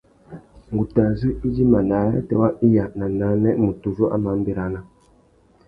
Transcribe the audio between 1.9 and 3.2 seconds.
arrātê wa iya na